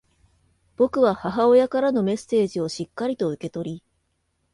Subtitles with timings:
[0.77, 3.83] 僕は母親からのメッセージをしっかりと受け取り、